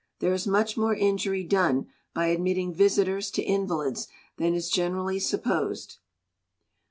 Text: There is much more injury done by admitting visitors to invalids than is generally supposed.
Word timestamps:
There 0.17 0.33
is 0.33 0.47
much 0.47 0.77
more 0.77 0.95
injury 0.95 1.43
done 1.43 1.85
by 2.15 2.29
admitting 2.29 2.73
visitors 2.73 3.29
to 3.29 3.43
invalids 3.43 4.07
than 4.37 4.55
is 4.55 4.67
generally 4.67 5.19
supposed. 5.19 5.99